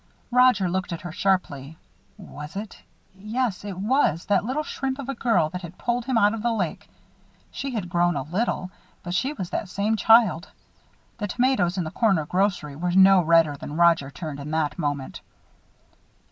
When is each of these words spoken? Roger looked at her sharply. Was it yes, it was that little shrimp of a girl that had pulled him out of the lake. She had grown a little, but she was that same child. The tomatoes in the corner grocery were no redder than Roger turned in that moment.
Roger 0.31 0.67
looked 0.67 0.91
at 0.91 1.01
her 1.01 1.11
sharply. 1.11 1.77
Was 2.17 2.55
it 2.55 2.75
yes, 3.15 3.63
it 3.63 3.77
was 3.77 4.25
that 4.25 4.43
little 4.43 4.63
shrimp 4.63 4.97
of 4.97 5.07
a 5.09 5.13
girl 5.13 5.49
that 5.51 5.61
had 5.61 5.77
pulled 5.77 6.05
him 6.05 6.17
out 6.17 6.33
of 6.33 6.41
the 6.41 6.51
lake. 6.51 6.89
She 7.51 7.69
had 7.75 7.87
grown 7.87 8.15
a 8.15 8.23
little, 8.23 8.71
but 9.03 9.13
she 9.13 9.31
was 9.33 9.51
that 9.51 9.69
same 9.69 9.95
child. 9.95 10.49
The 11.19 11.27
tomatoes 11.27 11.77
in 11.77 11.83
the 11.83 11.91
corner 11.91 12.25
grocery 12.25 12.75
were 12.75 12.89
no 12.89 13.21
redder 13.21 13.55
than 13.57 13.77
Roger 13.77 14.09
turned 14.09 14.39
in 14.39 14.49
that 14.49 14.79
moment. 14.79 15.21